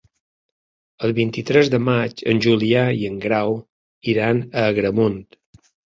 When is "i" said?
3.03-3.07